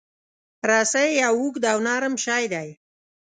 [0.69, 2.67] رسۍ یو اوږد او نرم شی دی.